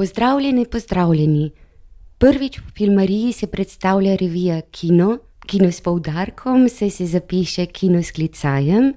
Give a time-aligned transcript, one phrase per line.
[0.00, 1.50] Pozdravljeni, pozdravljeni.
[2.18, 8.10] Prvič v filmariji se predstavlja revija Kino, Kino s poudarkom, se se zapiše Kino s
[8.10, 8.94] klicajem.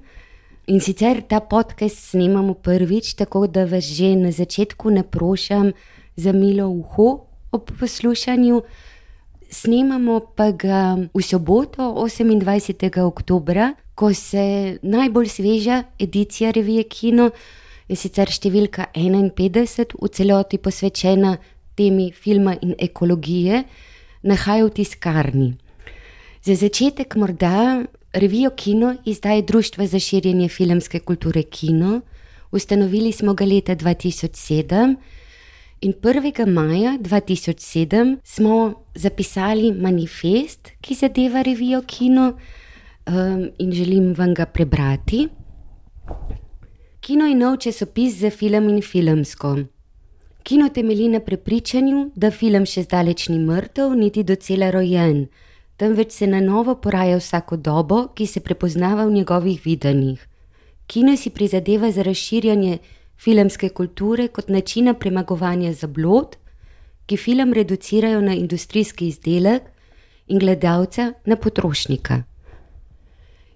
[0.66, 5.72] In sicer ta podcast snemamo prvič, tako da vas že na začetku naprošam
[6.16, 8.62] za milo uho ob poslušanju.
[9.50, 13.00] Snemamo pa ga v soboto, 28.
[13.00, 17.30] oktober, ko se najbolj sveža edicija revije Kino
[17.88, 21.36] in sicer številka 51, v celoti posvečena
[21.76, 23.64] temi filma in ekologije,
[24.24, 25.50] nahaja v tiskarni.
[26.44, 27.84] Za začetek morda
[28.14, 32.00] revijo Kino izdaje Društvo za širjenje filmske kulture Kino.
[32.52, 34.96] Ustanovili smo ga leta 2007
[35.80, 36.46] in 1.
[36.46, 42.32] maja 2007 smo zapisali manifest, ki zadeva revijo Kino
[43.06, 45.28] um, in želim vam ga prebrati.
[47.04, 49.58] Kino je nov časopis za film in filmsko.
[50.42, 55.26] Kino temelji na prepričanju, da film še zdaleč ni mrtev, niti docela rojen,
[55.76, 60.24] temveč se na novo poraja vsako dobo, ki se prepoznava v njegovih videnjih.
[60.86, 62.78] Kino si prizadeva za razširjanje
[63.20, 66.38] filmske kulture kot načina premagovanja zablod,
[67.04, 69.68] ki film reducirajo na industrijski izdelek
[70.28, 72.22] in gledalca na potrošnika.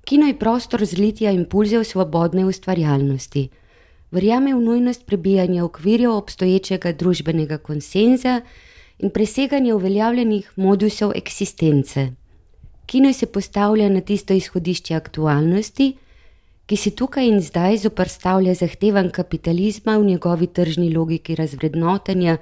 [0.09, 3.49] Kino je prostor zlitja impulzov svobodne ustvarjalnosti.
[4.11, 8.41] Verjame v nujnost prebijanja okvirjev obstoječega družbenega konsenza
[8.99, 12.07] in preseganja uveljavljenih modusov eksistence.
[12.87, 15.91] Kino se postavlja na tisto izhodišče aktualnosti,
[16.67, 22.39] ki si tukaj in zdaj zoprstavlja zahtevan kapitalizma v njegovi tržni logiki razvrednotenja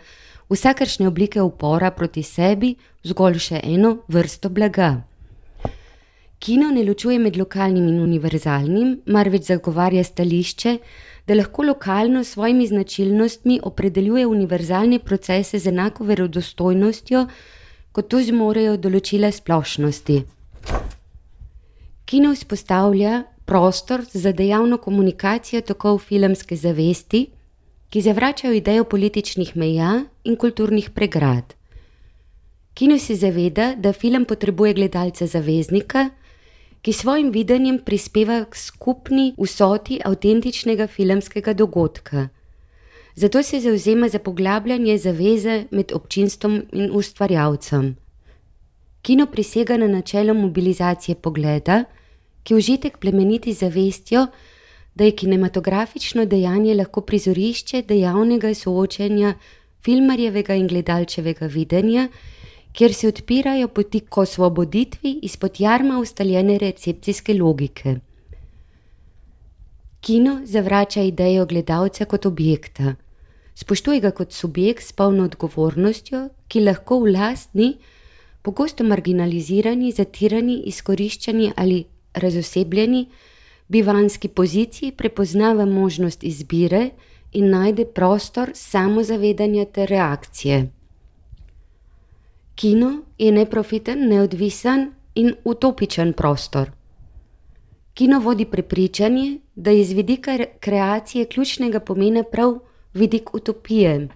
[0.51, 5.16] vsakršne oblike upora proti sebi, zgolj še eno vrsto blaga.
[6.47, 10.77] Kino ne ločuje med lokalnim in univerzalnim, marveč zagovarja stališče,
[11.27, 17.25] da lahko lokalno s svojimi značilnostmi opredeljuje univerzalne procese z enako verodostojnostjo,
[17.93, 20.21] kot to zmorejo določila splošnosti.
[22.07, 27.25] Kino vzpostavlja prostor za dejavno komunikacijo tokov filmske zavesti,
[27.91, 31.57] ki zavračajo idejo političnih meja in kulturnih pregrad.
[32.75, 36.05] Kino se zaveda, da film potrebuje gledalca zaveznika,
[36.87, 42.29] ki svojim videnjem prispeva k skupni vsoti avtentičnega filmskega dogodka.
[43.15, 47.97] Zato se zauzema za poglabljanje zaveze med občinstvom in ustvarjalcem.
[49.03, 51.85] Kino prisega na načelo mobilizacije pogleda,
[52.43, 54.27] ki užitek plemeniti zavestjo,
[54.95, 59.35] da je kinematografično dejanje lahko prizorišče dejavnega soočenja
[59.83, 62.09] filmarjevega in gledalčevega videnja
[62.77, 67.95] kjer se odpirajo poti k osvoboditvi izpod jarma ustaljene recepcijske logike.
[70.01, 72.95] Kino zavrača idejo gledalca kot objekta,
[73.55, 77.71] spoštuje ga kot subjekt s polno odgovornostjo, ki lahko v lastni,
[78.43, 81.85] pogosto marginalizirani, zatirani, izkoriščani ali
[82.15, 83.07] razosebljeni
[83.69, 86.91] bivanski poziciji prepoznava možnost izbire
[87.33, 90.76] in najde prostor samozavedanja ter reakcije.
[92.57, 96.71] Kino je neprofiten, neodvisen in utopičen prostor.
[97.95, 102.59] Kino vodi prepričanje, da je z vidika kreacije ključnega pomena prav
[102.95, 104.09] vidik utopije.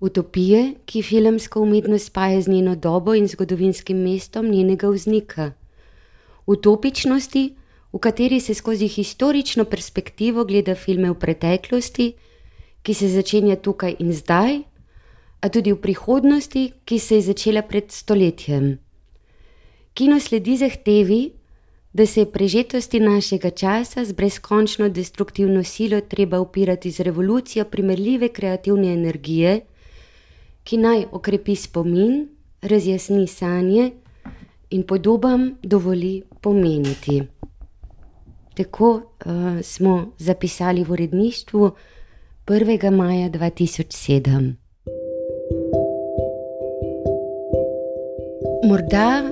[0.00, 5.52] Utopije, ki filmsko umetnost spaja z njeno dobo in zgodovinskim mestom njenega vznika.
[6.46, 7.54] Utopičnosti,
[7.92, 12.12] v kateri se skozi historično perspektivo gleda filme v preteklosti,
[12.82, 14.67] ki se začenja tukaj in zdaj,
[15.40, 18.78] a tudi v prihodnosti, ki se je začela pred stoletjem.
[19.94, 21.32] Kino sledi zahtevi,
[21.92, 28.28] da se je prežetosti našega časa z brezkončno destruktivno silo treba upirati z revolucijo primerljive
[28.28, 29.60] kreativne energije,
[30.64, 32.28] ki naj okrepi spomin,
[32.62, 33.90] razjasni sanje
[34.70, 37.22] in podobam dovoli pomeniti.
[38.54, 39.02] Tako uh,
[39.62, 41.70] smo zapisali v uredništvu
[42.46, 42.90] 1.
[42.90, 44.67] maja 2007.
[48.64, 49.22] Morda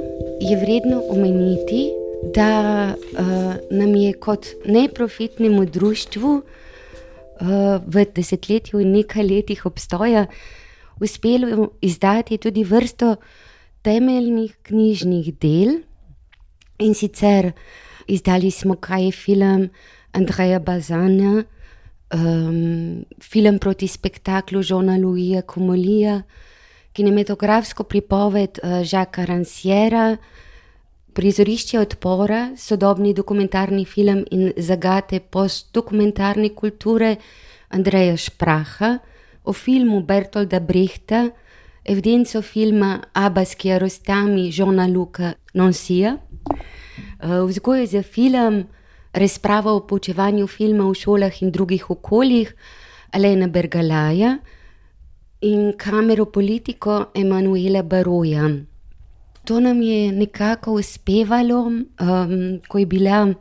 [0.40, 1.90] je vredno omeniti,
[2.34, 7.48] da uh, nam je kot neprofitnemu društvu uh,
[7.86, 10.26] v desetletju in nekaj letih obstoja
[11.00, 13.16] uspelo izdati tudi vrsto
[13.82, 15.80] temeljnih knjižnih del.
[16.78, 17.52] In sicer
[18.06, 19.68] izdali smo kaj je film
[20.12, 21.44] Andreja Bazana,
[22.14, 26.22] um, film proti spektaklu Žona Louisa Comolija
[26.96, 30.16] kinematografsko pripoved Žaka eh, Ranciera,
[31.16, 37.16] prizorišče odpora, sodobni dokumentarni film in zagate postdokumentarne kulture
[37.68, 38.98] Andreja Špraha,
[39.44, 41.28] o filmu Bertolda Brehta,
[41.84, 46.16] evidenco filma Abbas Kiarostami, Žona Luka Nonsija,
[47.22, 48.64] vzgojo za film,
[49.12, 52.52] razpravo o poučevanju filma v šolah in drugih okoljih,
[53.12, 54.36] Alena Bergalaja
[55.40, 58.48] in kamero politiko Emanuela Baroja.
[59.44, 63.34] To nam je nekako uspevalo, um, ko je bila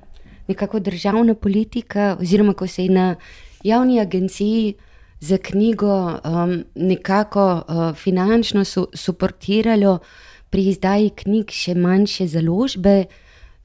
[0.48, 3.16] nekako državna politika, oziroma ko se je na
[3.64, 4.74] javni agenciji
[5.20, 8.64] za knjigo um, nekako uh, finančno
[8.94, 10.00] suportiralo
[10.50, 13.06] pri izdaji knjig še manjše založbe,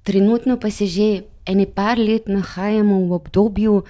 [0.02, 3.82] trenutno pa se že ene par let nahajamo v obdobju,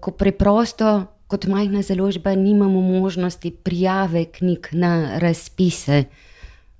[0.00, 6.04] ko preprosto kot majhna založba nimamo možnosti prijave knjig na razpise.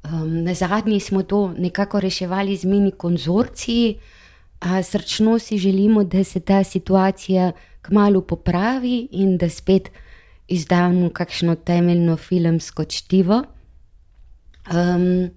[0.05, 3.99] Um, na zadnji smo to nekako reševali z mini konzorciji,
[4.61, 7.53] a srčno si želimo, da se ta situacija
[7.83, 9.91] kmalo popravi in da spet
[10.49, 13.43] izdamo kakšno temeljno filmsko čtivo.
[14.73, 15.31] Um,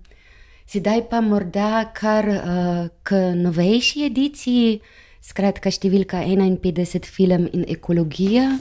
[0.65, 4.79] sedaj pa morda kar uh, k novejši ediciji,
[5.21, 8.57] skratka številka 51, film in ekologija.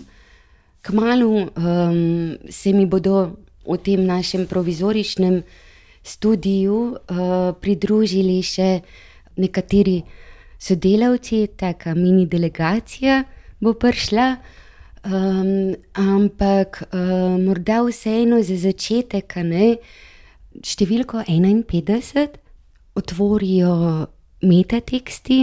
[0.83, 5.43] Kmalo um, se mi bodo v tem našem provizoričnem
[6.03, 8.83] studiu uh, pridružili še
[9.39, 10.03] nekateri
[10.59, 13.23] sodelavci, taka mini delegacija
[13.63, 14.27] bo prišla.
[15.03, 19.79] Um, ampak uh, morda vseeno za začetek, ne,
[20.63, 22.39] številko 51
[22.99, 23.73] otvorijo
[24.43, 25.41] metateksti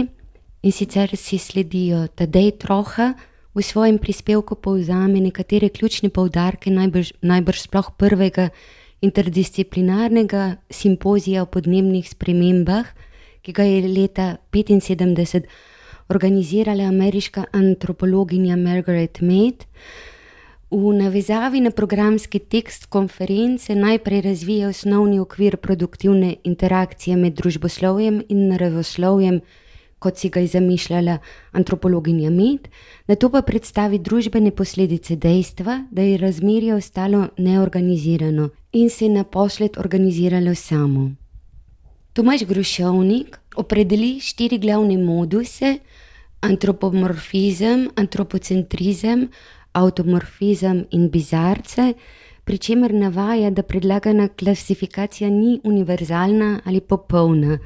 [0.64, 3.14] in sicer si sledijo Tadej Troha
[3.60, 8.48] v svojem prispevku povzame nekatere ključne poudarke, najbrž, najbrž sploh prvega
[9.04, 12.88] interdisciplinarnega simpozija o podnebnih spremembah,
[13.44, 15.44] ki ga je leta 1975
[16.08, 19.68] organizirala ameriška antropologinja Margaret Mead.
[20.70, 28.48] V navezavi na programski tekst konference najprej razvija osnovni okvir produktivne interakcije med družboslovjem in
[28.48, 29.40] naravoslovjem
[30.00, 31.18] kot si ga je zamišljala
[31.52, 32.68] antropologinja Med,
[33.06, 39.10] na to pa predstavi družbene posledice dejstva, da je razmerje ostalo neorganizirano in se je
[39.10, 41.10] naposled organiziralo samo.
[42.12, 45.78] Tomaš Grušovnik opredeli štiri glavne moduse:
[46.40, 49.28] antropomorfizem, antropocentrizem,
[49.72, 51.92] avtomorfizem in bizarce.
[52.44, 57.58] Pri čemer navaja, da predlagana klasifikacija ni univerzalna ali popolna,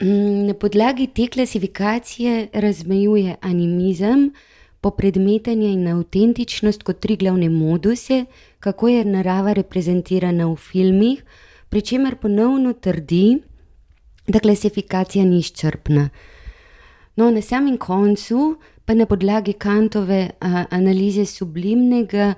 [0.00, 4.32] na podlagi te klasifikacije razmejuje animizem,
[4.80, 8.24] popredmetenje in avtentičnost kot tri glavne moduse,
[8.60, 11.24] kako je narava reprezentirana v filmih,
[11.68, 13.38] pri čemer ponovno trdi,
[14.26, 16.08] da klasifikacija ni izčrpna.
[17.16, 22.34] No, na samem koncu pa na podlagi kantove a, analize sublimnega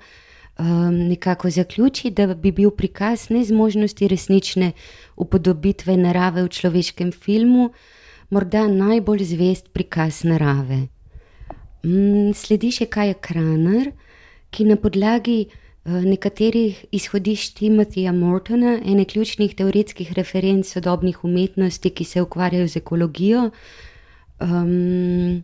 [0.58, 4.72] um, nekako zaključi, da bi bil prikaz nezmožnosti resnične
[5.16, 7.70] upodobitve narave v človeškem filmu
[8.30, 10.86] morda najbolj zvest prikaz narave.
[11.84, 13.92] Um, sledi še kaj Kraner,
[14.52, 22.04] ki na podlagi uh, nekaterih izhodišč Timotheja Mortona, ene ključnih teoretskih referenc sodobnih umetnosti, ki
[22.04, 23.48] se ukvarjajo z ekologijo,
[24.40, 25.42] um,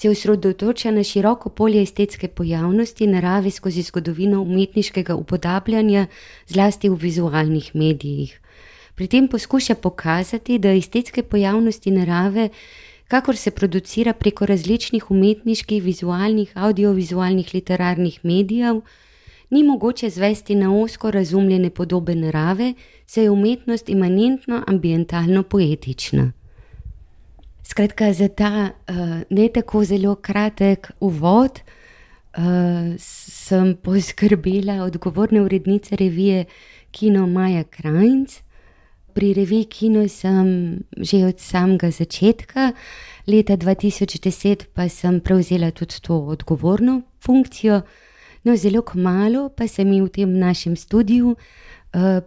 [0.00, 6.06] se osredotoča na široko polje estetske pojavnosti narave skozi zgodovino umetniškega upodabljanja,
[6.46, 8.40] zlasti v vizualnih medijih.
[8.94, 12.48] Pri tem poskuša pokazati, da estetske pojavnosti narave,
[13.08, 18.80] kakor se producira preko različnih umetniških, vizualnih, audiovizualnih, literarnih medijev,
[19.50, 22.74] ni mogoče zvesti na osko razumljene podobe narave,
[23.06, 26.32] saj je umetnost imanentno ambientalno poetična.
[27.70, 28.96] Skratka, za ta uh,
[29.30, 32.42] ne tako zelo kratek uvod uh,
[32.98, 36.44] sem poskrbela odgovorne urednice revije
[36.90, 38.40] Kino Maja Krajnc.
[39.14, 42.72] Pri reviji Kino sem že od samega začetka,
[43.26, 47.82] leta 2010 pa sem prevzela tudi to odgovorno funkcijo.
[48.44, 51.36] No, zelo malo pa se mi v tem našem studiu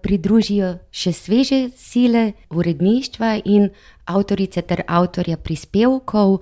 [0.01, 3.69] pridružijo še sveže sile uredništva in
[4.05, 6.39] avtorice ter avtorja prispevkov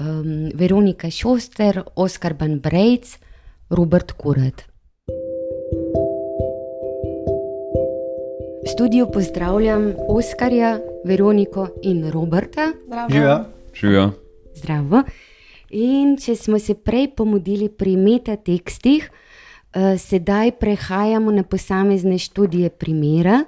[0.00, 3.18] um, Veronika Šoster, Oskar Banbrejc,
[3.70, 4.64] Robert Kuret.
[8.62, 12.72] V studiu pozdravljam Oskarja, Veroniko in Roberta.
[13.10, 13.38] Živijo.
[13.74, 14.10] Živijo.
[14.54, 15.02] Zdravo.
[15.70, 19.08] In če smo se prej pomudili pri metatekstih,
[19.98, 23.44] sedaj prehajamo na posamezne študije primera.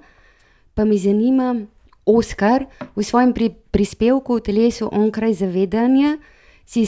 [0.74, 1.66] Pa me zanima,
[2.04, 2.66] Oskar
[2.96, 6.20] v svojem pri, prispevku v telesu onkraj zavedanja
[6.68, 6.84] si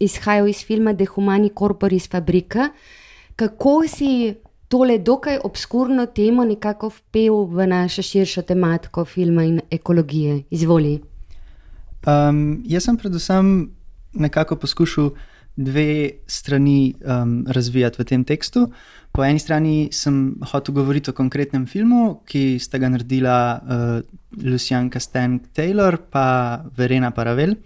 [0.00, 2.72] izhajal iz filma Dehumani Corporis Fabrika.
[3.36, 4.34] Kako si
[4.68, 10.42] tole dokaj obskurno temo nekako vpel v našo širšo tematiko filma in ekologije.
[10.50, 11.00] Izvoli.
[12.06, 13.70] Um, jaz sem predvsem
[14.12, 15.10] nekako poskušal
[15.58, 18.68] dve strani um, razvijati v tem tekstu.
[19.12, 23.96] Po eni strani sem hotel govoriti o konkretnem filmu, ki sta ga naredila uh,
[24.44, 27.56] Lucian Castank Taylor in Verena Paravel,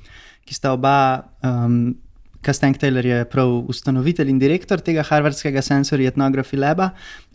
[0.46, 0.96] ki sta oba.
[1.44, 1.98] Um,
[2.42, 6.88] Castank Taylor je prav ustanovitelj in direktor tega Harvardskega Sensory Ethnography Laba,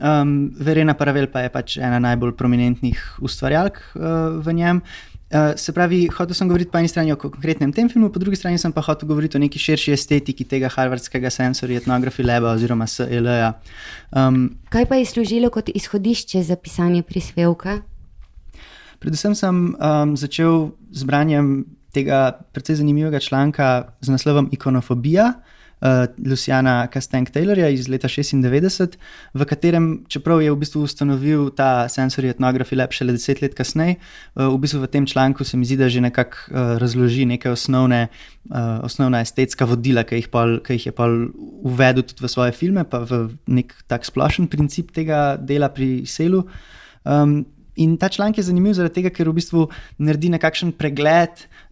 [0.03, 4.81] um, Verena Paravel pa je pač ena najbolj prominentnih ustvarjalk uh, v njem.
[4.83, 5.16] Uh,
[5.57, 8.57] se pravi, hotel sem govoriti po eni strani o konkretnem tem filmu, po drugi strani
[8.73, 13.53] pa hotel govoriti o neki širši estetiki tega Harvardskega Sensory Ethnography Laba oziroma SLA.
[14.11, 17.81] Um, Kaj pa je služilo kot izhodišče za pisanje prispevka?
[18.99, 25.56] Predvsem sem um, začel z branjem tega precej zanimivega članka z naslovom Ikonofobija uh,
[26.25, 28.97] Luciana Castank Taylorja iz leta 96,
[29.33, 33.97] v katerem, čeprav je v bistvu ustanovil ta Sensory Ethnography Lab šele deset let kasneje,
[34.35, 37.49] uh, v bistvu v tem članku se mi zdi, da že nekako uh, razloži neke
[37.49, 38.07] osnovne,
[38.49, 41.05] uh, osnovna estetska vodila, ki jih, pol, ki jih je pa
[41.61, 46.47] uvedel tudi v svoje filme, pa v nek tak splošen princip tega dela pri selu.
[47.05, 47.45] Um,
[47.77, 49.67] In ta članek je zanimiv zaradi tega, ker v bistvu
[50.01, 51.66] naredi nekakšen pregled uh,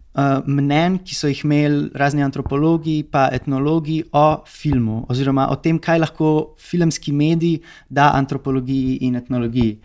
[0.46, 5.98] mnen, ki so jih imeli razni antropologi in etnologi o filmu, oziroma o tem, kaj
[6.00, 9.80] lahko filmski medij da antropologiji in etnologiji.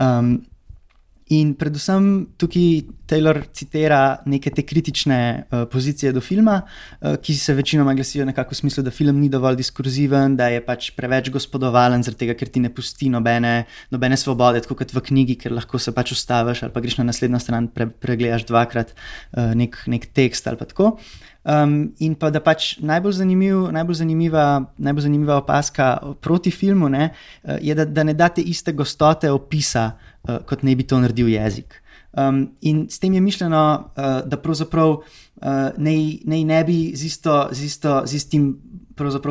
[0.00, 0.40] Um,
[1.34, 5.18] In predvsem tukaj Taylor citira neke te kritične
[5.50, 9.26] uh, pozicije do filma, uh, ki se večinoma glasijo nekako v smislu, da film ni
[9.28, 14.62] dovolj diskurziven, da je pač preveč gospodovalen, tega, ker ti ne pusti nobene, nobene svobode,
[14.62, 17.68] tako kot v knjigi, ker lahko se pač ustaviš ali pa greš na naslednjo stran,
[17.74, 20.94] pre, pregledaš dvakrat uh, nek, nek tekst ali pa tako.
[21.46, 24.46] Um, in pa da pač najbolj, zanimiv, najbolj, zanimiva,
[24.78, 25.92] najbolj zanimiva opaska
[26.22, 27.12] proti filmu ne,
[27.62, 29.92] je, da, da ne date iste gostote opisa
[30.28, 31.82] uh, kot ne bi to naredil jezik.
[32.16, 33.62] Um, in s tem je mišljeno,
[33.96, 35.02] uh, da pravzaprav uh,
[35.76, 38.46] naj ne bi z, isto, z, isto, z istim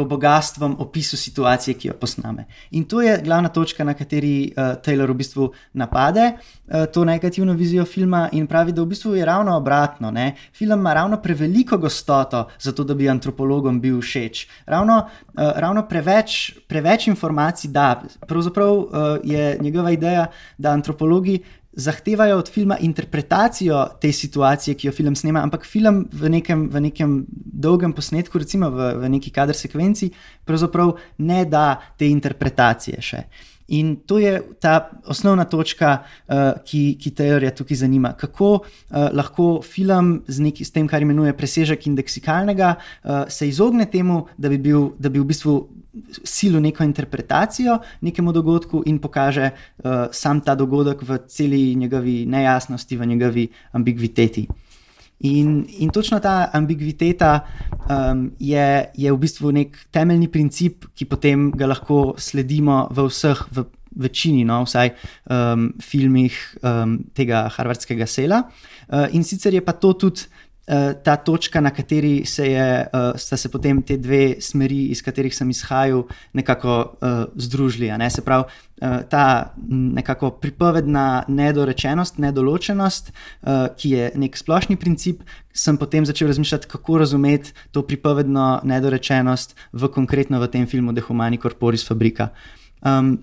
[0.06, 2.46] bogatstvom opisal situacije, ki jo posname.
[2.72, 7.54] In to je glavna točka, na kateri uh, Taylor v bistvu napade uh, to negativno
[7.54, 10.12] vizijo filma in pravi, da v bistvu je ravno obratno.
[10.12, 10.36] Ne?
[10.54, 14.48] Film ima ravno preveliko gostoto, zato da bi antropologom bil všeč.
[14.66, 18.02] Ravno, uh, ravno preveč, preveč informacij da.
[18.28, 18.88] Pravzaprav uh,
[19.24, 21.40] je njegova ideja, da antropologi
[21.76, 26.82] zahtevajo od filma interpretacijo te situacije, ki jo film snema, ampak film v nekem, v
[26.88, 30.10] nekem dolgem posnetku, recimo v, v neki kader sekvenci,
[30.46, 33.24] pravzaprav ne da te interpretacije še.
[33.68, 38.14] In to je ta osnovna točka, uh, ki, ki teorija tukaj zanima.
[38.14, 43.90] Kako uh, lahko film z, neki, z tem, kar imenuje presežek indeksikalnega, uh, se izogne
[43.90, 45.56] temu, da bi, bil, da bi v bistvu
[46.24, 52.98] silo neko interpretacijo nekemu dogodku in pokaže uh, sam ta dogodek v celi njegovi nejasnosti,
[52.98, 54.48] v njegovi ambiguiteti.
[55.20, 57.46] In, in točno ta ambiguiteta
[57.90, 63.46] um, je, je v bistvu nek temeljni princip, ki potem ga lahko sledimo v vseh,
[63.56, 64.92] v večini, no, vsaj
[65.32, 68.44] um, filmih um, tega harvardskega sela.
[68.90, 70.28] Uh, in sicer je pa to tudi.
[70.68, 75.04] Eh, ta točka, na kateri se je, uh, sta se potem te dve smeri, iz
[75.06, 77.92] katerih sem izhajal, nekako uh, združili.
[77.98, 78.10] Ne?
[78.10, 78.50] Se pravi,
[78.82, 85.22] uh, ta nekako pripovedna nedorečenost, nedoločenost, uh, ki je nek splošni princip,
[85.54, 91.06] sem potem začel razmišljati, kako razumeti to pripovedno nedorečenost v konkretno v tem filmu The
[91.06, 92.32] Humani Corporis Fabrika.
[92.82, 93.20] Um,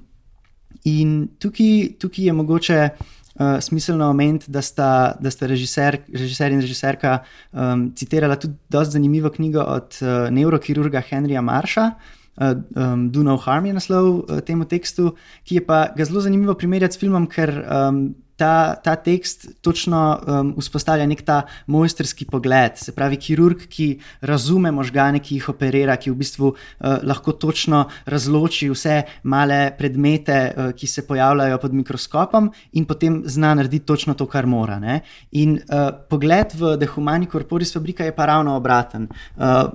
[0.84, 2.88] in tukaj, tukaj je mogoče
[3.34, 7.18] uh, smiselno omeniti, da sta, da sta režiser, režiser in režiserka
[7.52, 11.90] um, citirala tudi zelo zanimivo knjigo od uh, neurokirurga Henrija Marša.
[12.36, 16.20] Uh, um, Do No Harm je naslov uh, temu tekstu, ki je pa ga zelo
[16.20, 18.06] zanimivo primerjati s filmom, ker um,
[18.42, 22.80] ta, ta tekst točno um, vzpostavlja nek ta mojsterski pogled.
[22.80, 23.86] Se pravi, kirurg, ki
[24.26, 28.98] razume možgane, ki jih operira, ki v bistvu uh, lahko točno razloči vse
[29.30, 34.48] male predmete, uh, ki se pojavljajo pod mikroskopom, in potem zna narediti točno to, kar
[34.50, 34.80] mora.
[34.82, 35.00] Ne?
[35.38, 39.06] In uh, pogled v Dehumani Corporis Fabrika je pa ravno obraten.
[39.36, 39.70] Uh,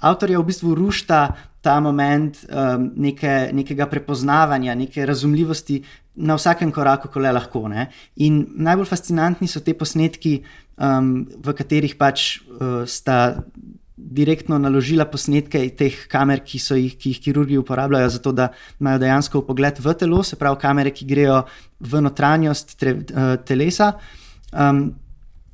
[0.00, 5.82] Avtor je v bistvu rušta ta moment um, neke, nekega prepoznavanja, neke razumljivosti
[6.20, 7.66] na vsakem koraku, ko le lahko.
[7.68, 7.88] Ne?
[8.24, 10.40] In najbolj fascinantni so te posnetki,
[10.80, 13.42] um, v katerih pač uh, sta
[14.00, 18.48] direktno naložila posnetke teh kamer, ki, jih, ki jih kirurgi uporabljajo, zato da
[18.80, 21.42] imajo dejansko pogled v telo, se pravi, kamere, ki grejo
[21.80, 23.94] v notranjost tre, uh, telesa.
[24.52, 24.88] Um,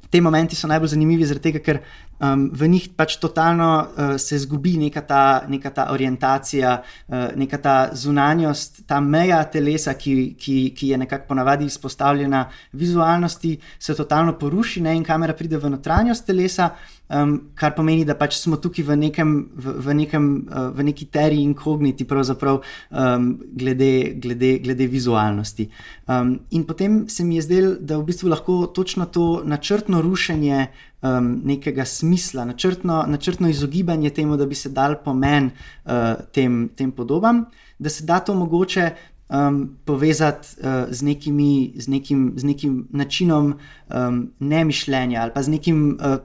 [0.06, 1.80] Te momenti so najbolj zanimivi, tega, ker
[2.18, 7.58] um, v njih pač totalno uh, se zgubi neka ta, neka ta orientacija, uh, neka
[7.58, 14.38] ta zunanjost, ta meja telesa, ki, ki, ki je nekako ponavadi izpostavljena vizualnosti, se totalno
[14.38, 14.96] poruši ne?
[14.96, 16.70] in kamera pride v notranjost telesa.
[17.08, 21.06] Um, kar pomeni, da pač smo tukaj v, nekem, v, v, nekem, uh, v neki
[21.14, 25.68] teriji inkogniti, pravzaprav um, glede, glede, glede vizualnosti.
[26.10, 30.66] Um, in potem se mi je zdelo, da v bistvu lahko točno to načrtno rušenje
[30.66, 36.90] um, nekega smisla, načrtno, načrtno izogibanje temu, da bi se dal pomen uh, tem, tem
[36.90, 37.44] podobam,
[37.78, 38.90] da se da to mogoče.
[39.26, 43.56] Um, povezati uh, z, nekimi, z, nekim, z nekim načinom
[43.90, 46.20] um, nemišljenja ali pa z nekim uh,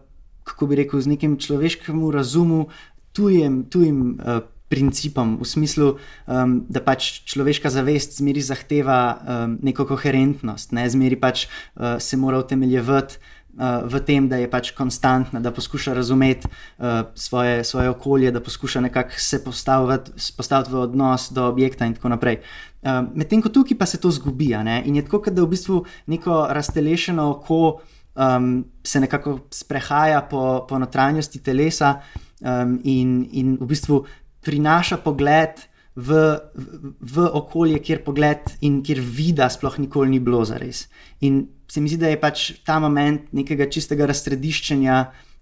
[0.52, 2.68] kako bi rekel, z nekim človeškim razumom,
[3.16, 5.88] tujim, tujim uh, principom, v smislu,
[6.32, 12.16] um, da pač človeška zavest zmeri zahteva um, neko koherentnost, ne zmeri pač uh, se
[12.16, 13.20] mora utemeljevati.
[13.52, 18.40] Uh, v tem, da je pač konstantna, da poskuša razumeti uh, svoje, svoje okolje, da
[18.40, 22.40] poskuša nekako se postaviti, postaviti v odnos do objekta, in tako naprej.
[22.80, 26.48] Uh, Medtem ko tukaj pa se to zgubi, in je tako, da v bistvu neko
[26.48, 32.00] raztelešeno oko uh, um, se nekako sprehaja po, po notranjosti telesa
[32.42, 34.04] um, in, in v bistvu
[34.42, 35.62] prinaša pogled
[35.96, 36.10] v,
[36.56, 40.88] v, v okolje, kjer pogled in kjer vida sploh nikoli ni bilo za res.
[41.22, 44.98] In se mi zdi, da je pač ta moment nekega čistega razsrediščenja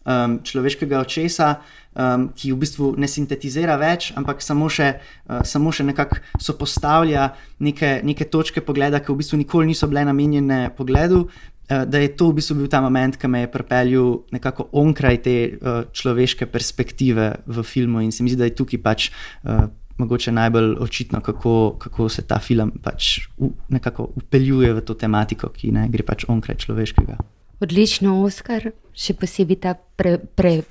[0.06, 1.60] um, človeškega očesa.
[2.00, 4.92] Um, ki v bistvu ne sintetizira več, ampak samo še,
[5.28, 7.32] uh, samo še nekako sopostavlja
[7.66, 11.26] neke, neke točke pogleda, ki v bistvu nikoli niso bile namenjene pogledu,
[11.70, 15.18] Eh, da je to v bistvu bil ta moment, ki me je pripeljal nekako onkraj
[15.22, 18.02] te uh, človeške perspektive v filmu.
[18.02, 19.10] In se mi zdi, da je tukaj pač
[19.46, 19.70] uh,
[20.02, 25.54] mogoče najbolj očitno, kako, kako se ta film pač u, nekako upeljuje v to tematiko,
[25.54, 27.20] ki ne gre pač onkraj človeškega.
[27.60, 30.62] Odlično, Oskar, še posebej ta pre, pre,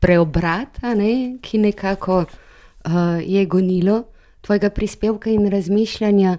[0.00, 4.06] preobrat, ne, ki nekako uh, je gonilo
[4.40, 6.38] tvojega prispevka in razmišljanja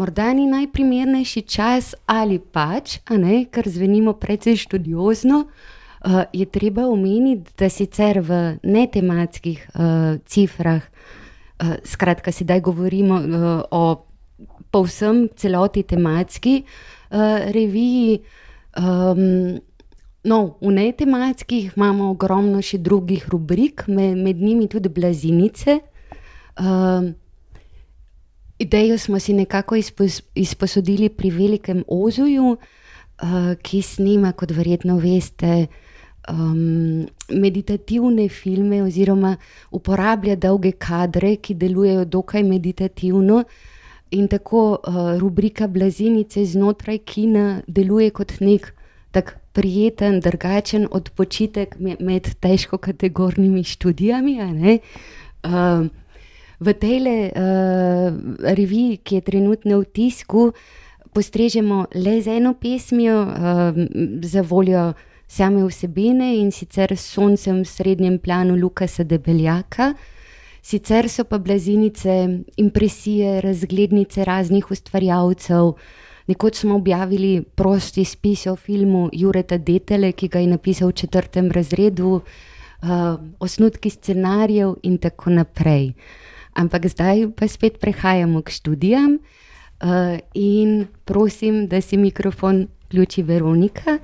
[0.00, 5.44] morda ni najprimernejši čas ali pač, ne, ker zvenimo precej študiozno.
[6.00, 10.80] Uh, je treba omeniti, da sicer v netematskih uh, cifrah,
[11.60, 13.84] uh, skratka, sedaj govorimo uh, o
[14.72, 18.22] povsem celoti tematski uh, reviji.
[18.78, 19.58] Um,
[20.24, 25.80] no, v netematskih imamo ogromno še drugih rubrik, med, med njimi tudi blazinice.
[26.60, 27.10] Uh,
[28.60, 32.56] Idejo smo si nekako izpos, izposodili pri velikem Ozuju,
[33.22, 35.66] uh, ki snima, kot verjetno veste,
[36.28, 39.36] um, meditativne filme oziroma
[39.70, 43.44] uporablja dolge kadre, ki delujejo dokaj meditativno.
[44.10, 48.72] In tako uh, rubrika Blazinice znotraj kina deluje kot nek
[49.10, 54.38] tak prijeten, drugačen odpočitek med težko kategornimi študijami
[56.60, 58.12] v tej uh,
[58.44, 60.52] reviji, ki je trenutno v tisku,
[61.14, 63.72] postrežemo le z eno pesmijo uh,
[64.22, 64.92] za voljo
[65.26, 69.94] same vsebine in sicer s soncem v srednjem planu Lukasa Debeljaka.
[70.62, 75.72] Sicer so pa blazinice, impresije, razglednice raznih ustvarjalcev.
[76.26, 81.50] Nekoč smo objavili prosti spis o filmu Jureta Detele, ki ga je napisal v četrtem
[81.50, 82.20] razredu,
[82.82, 85.92] uh, osnutki scenarijev in tako naprej.
[86.52, 93.98] Ampak zdaj pa spet prehajamo k študijam uh, in prosim, da si mikrofon vključi Veronika.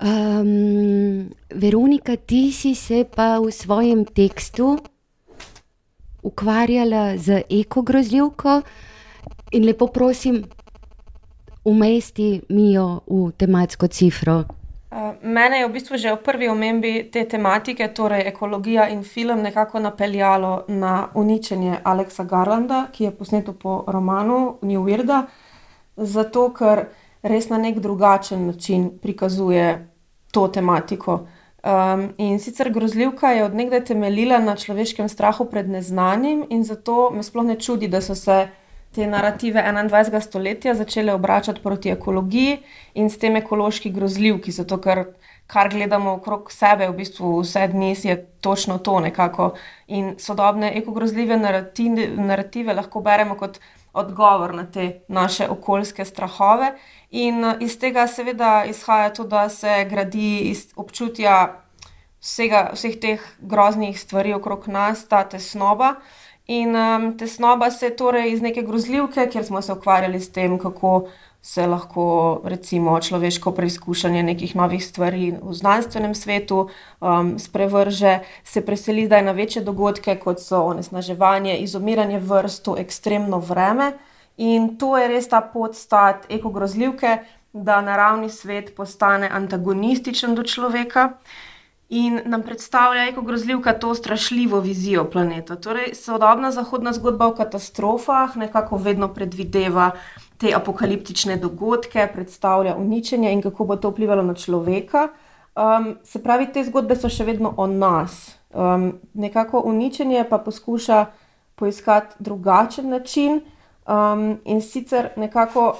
[0.00, 4.78] Um, Veronika, ti si se pa v svojem tekstu
[6.22, 8.62] ukvarjala z ekogrozljivko
[9.52, 10.44] in lepo prosim,
[11.64, 14.44] umesti mi jo v tematsko cifro.
[15.22, 19.78] Mene je v bistvu že v prvi omembi te tematike, torej ekologija in film, nekako
[19.78, 25.12] napeljalo na uničenje Aleksa Garlanda, ki je posneto po romanu New Weird,
[25.96, 26.88] zato ker
[27.22, 29.86] res na nek drugačen način prikazuje
[30.32, 31.26] to tematiko.
[31.62, 37.22] Um, in sicer grozljivka je odnegdaj temeljila na človeškem strahu pred neznanim, in zato me
[37.22, 38.48] sploh ne čudi, da so se
[38.94, 40.20] te narative 21.
[40.20, 42.58] stoletja začele obračati proti ekologiji
[42.94, 45.04] in s tem ekološki grozljivki, zato ker
[45.46, 49.52] kar gledamo okrog sebe, v bistvu vse dni je točno to nekako.
[49.86, 53.60] In sodobne ekogrozljive narative, narative lahko beremo kot
[53.92, 56.72] odgovor na te naše okoljske strahove.
[57.10, 61.62] In iz tega seveda izhaja to, da se gradi iz občutja
[62.20, 65.96] vsega, vseh teh groznih stvari okrog nas, ta tesnoba.
[66.46, 70.58] In um, tesnoba se je torej iz neke grozljivke, kjer smo se ukvarjali s tem,
[70.58, 71.08] kako
[71.42, 76.68] se lahko recimo človeško preizkušanje nekih novih stvari v znanstvenem svetu
[77.00, 83.92] um, sprevrže, se preseli zdaj na večje dogodke, kot so onesnaževanje, izumiranje vrst, ekstremno vreme.
[84.40, 87.18] In to je res ta podstat ekogrozljivke,
[87.52, 91.08] da naravni svet postane antagonističen do človeka
[91.90, 95.56] in nam predstavlja ekogrozljivka to strašljivo vizijo planeta.
[95.56, 99.90] Torej, sodobna zahodna zgodba o katastrofah nekako vedno predvideva
[100.38, 105.08] te apokaliptične dogodke, predstavlja uničenje in kako bo to vplivalo na človeka.
[105.56, 108.38] Um, se pravi, te zgodbe so še vedno o nas.
[108.54, 111.06] Um, nekako uničenje pa poskuša
[111.54, 113.40] poiskati drugačen način
[113.90, 115.76] um, in sicer nekako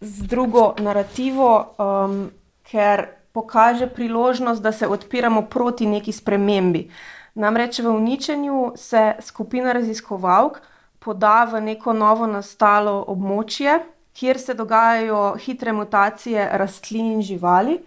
[0.00, 2.30] z drugo narativo, um,
[2.70, 6.88] ker pokaže priložnost, da se odpiramo proti neki spremembi.
[7.34, 10.60] Namreč v uničenju se skupina raziskovalk
[10.98, 13.78] poda v neko novo nastalo območje,
[14.12, 17.78] kjer se dogajajo hitre mutacije rastlin in živali,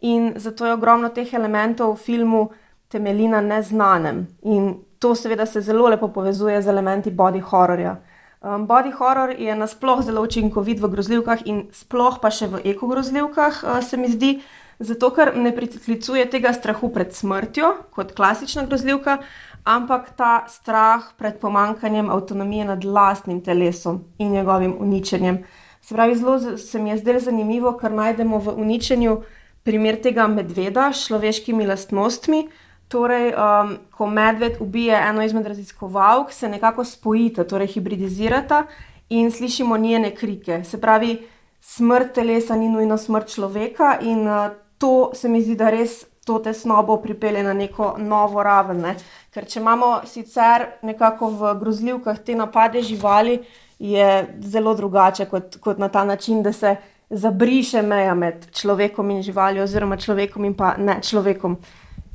[0.00, 2.42] in zato je ogromno teh elementov v filmu
[2.88, 4.26] temelji na neznanem.
[4.42, 7.96] In to seveda se zelo lepo povezuje z elementi body horrorja.
[8.40, 13.64] Um, body horror je nasplošno zelo učinkovit v grozljivkah in sploh pa še v ekogrozljivkah,
[13.64, 14.36] uh, se mi zdi,
[14.78, 19.18] zato ker ne priklicuje tega strahu pred smrtjo kot klasična grozljivka,
[19.66, 25.42] ampak ta strah pred pomankanjem avtonomije nad lastnim telesom in njegovim uničenjem.
[25.82, 29.18] Se pravi, zelo se mi je zdelo zanimivo, ker najdemo v uničenju
[29.66, 32.46] primer tega medveda s človeškimi lastnostmi.
[32.88, 38.62] Torej, um, ko medved ubije eno izmed raziskovalk, se nekako spojita, torej hibridizirata
[39.08, 40.62] in slišimo njene krike.
[40.64, 41.18] Se pravi,
[41.60, 44.48] smrt telesa ni nujno smrt človeka, in uh,
[44.78, 48.80] to se mi zdi, da res to tesnobo pripelje na neko novo raven.
[48.80, 48.94] Ne?
[49.32, 53.38] Ker če imamo sicer nekako v grozljivkah te napade živali,
[53.78, 54.08] je
[54.42, 56.76] zelo drugače kot, kot na ta način, da se
[57.10, 61.56] zabriše meja med človekom in živaljo, oziroma človekom in pa ne človekom.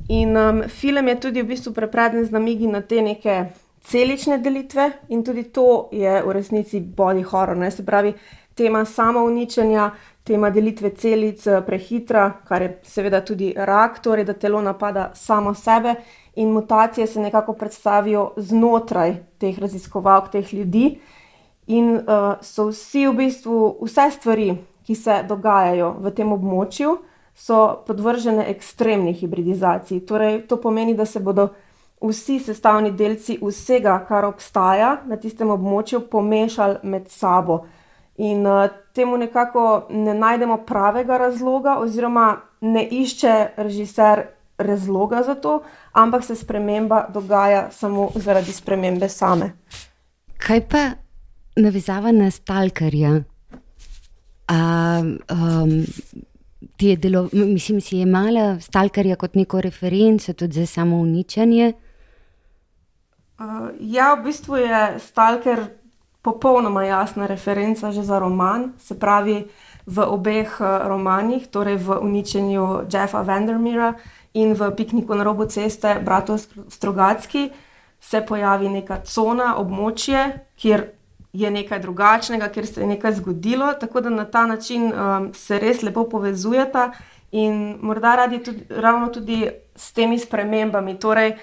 [0.08, 4.90] In um, film je tudi v bistvu prepreden z namigi na te neke celične delitve,
[5.08, 7.56] in tudi to je v resnici body horror.
[7.56, 7.70] Ne?
[7.70, 8.12] Se pravi,
[8.54, 9.90] tema samouničenja,
[10.24, 15.54] tema delitve celic eh, prehitra, kar je seveda tudi rak, torej da telo napada samo
[15.54, 15.94] sebe,
[16.36, 20.98] in mutacije se nekako predstavijo znotraj teh raziskovalk, teh ljudi.
[21.66, 24.50] In uh, so vsi v bistvu vse stvari,
[24.84, 26.98] ki se dogajajo v tem območju
[27.34, 30.00] so podvržene ekstremni hibridizaciji.
[30.06, 31.48] Torej, to pomeni, da se bodo
[32.00, 37.64] vsi sestavni delci vsega, kar obstaja na tistem območju, pomešali med sabo.
[38.16, 44.26] In uh, temu nekako ne najdemo pravega razloga, oziroma ne išče režiser
[44.58, 49.50] razloga za to, ampak se sprememba dogaja samo zaradi spremembe same.
[50.38, 50.84] Kaj pa
[51.56, 53.22] navezava na stalkarja?
[54.44, 55.84] Um, um,
[56.76, 61.72] ti je delo, mislim, si je mala stalkarja kot neko referenco tudi za samo uničenje?
[63.38, 65.66] Uh, ja, v bistvu je stalker
[66.22, 69.44] popolnoma jasna referenca že za roman, se pravi
[69.86, 73.94] v obeh uh, romanih, torej v uničenju Jeffa Vandermeera
[74.34, 77.50] in v pikniku na robu ceste Bratov Strogatski
[78.00, 80.24] se pojavi neka cona, območje,
[80.56, 80.93] kjer
[81.34, 85.58] je nekaj drugačnega, ker se je nekaj zgodilo, tako da na ta način um, se
[85.58, 86.92] res lepo povezujeta
[87.32, 90.94] in morda radi tudi, ravno tudi s temi spremembami.
[90.98, 91.34] Torej,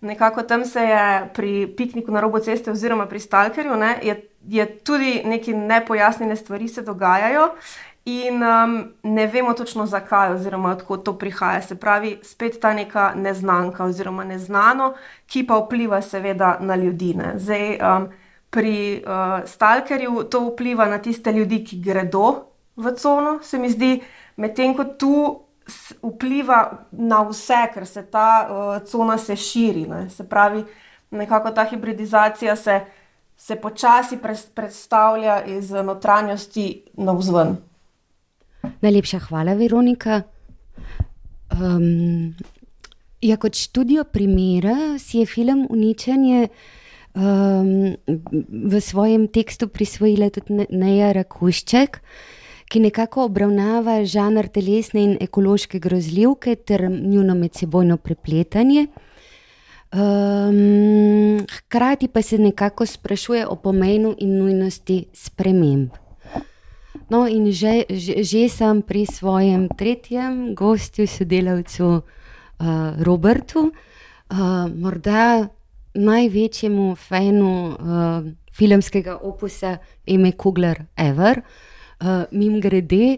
[0.00, 4.66] nekako tam se je pri pikniku na robu ceste, oziroma pri Stalkerju, ne, je, je
[4.78, 7.48] tudi neki nepojasnjene stvari se dogajajo.
[8.06, 11.62] In um, ne vemo točno zakaj, oziroma odkot to prihaja.
[11.62, 14.94] Se pravi, spet ta neka neznanka, oziroma neznano,
[15.26, 17.16] ki pa vpliva, seveda, na ljudi.
[17.34, 18.06] Zdaj, um,
[18.50, 22.26] pri uh, stalkerju to vpliva na tiste ljudi, ki gredo
[22.76, 24.00] v cono, se mi zdi,
[24.36, 25.14] medtem ko tu
[26.02, 29.86] vpliva na vse, ker se ta uh, cona se širi.
[29.90, 30.10] Ne.
[30.10, 30.64] Se pravi,
[31.10, 32.80] nekako ta hibridizacija se,
[33.36, 34.18] se počasi
[34.54, 37.56] predstavlja iz notranjosti na vzven.
[38.80, 40.22] Najlepša hvala, Veronika.
[41.52, 42.34] Um,
[43.20, 46.48] ja, kot študijo primera si je film Uničenje
[47.16, 47.96] um,
[48.48, 52.00] v svojem tekstu prisvojila tudi Neja Rakušček,
[52.66, 58.86] ki nekako obravnava žanr telesne in ekološke grozljivke ter njuno medsebojno prepletanje.
[59.96, 65.94] Um, hkrati pa se nekako sprašuje o pomenu in nujnosti sprememb.
[67.08, 72.02] No, in že, že, že sem pri svojem tretjem gostju, sodelavcu uh,
[72.98, 73.70] Robertu.
[74.26, 75.48] Uh, morda
[75.96, 81.42] največjemu fanu uh, filmskega opusa Eme Kugler Ever.
[82.00, 83.16] Uh, Mim grede,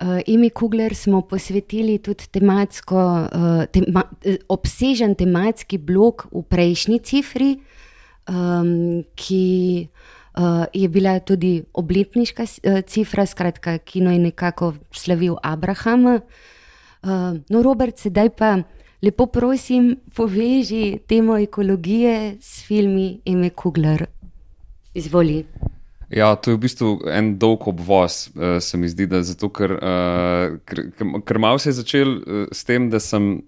[0.00, 4.04] uh, Eme Kugler smo posvetili tudi tematsko, uh, tema,
[4.48, 7.50] obsežen tematski blok v prejšnji cifri,
[8.28, 9.88] um, ki
[10.36, 16.20] uh, je bila tudi obletniška uh, cifra, skratka, kino je nekako slavil Abrahama.
[17.02, 18.58] Uh, no, Robert, sedaj pa
[19.02, 24.06] lepo prosim, poveži temo ekologije s filmi Eme Kugler.
[24.94, 25.44] Izvoli.
[26.10, 29.74] Ja, to je v bistvu en dolg obvoz, uh, se mi zdi, da zato, ker,
[29.76, 30.86] uh, ker,
[31.28, 33.42] ker malo se je začel uh, s tem, da sem.